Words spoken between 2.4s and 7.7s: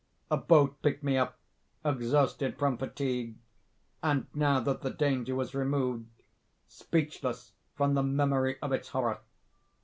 from fatigue—and (now that the danger was removed) speechless